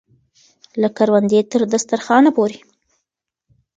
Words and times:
له 0.81 0.87
کروندې 0.97 1.39
تر 1.51 1.61
دسترخانه 1.73 2.29
پورې. 2.37 2.57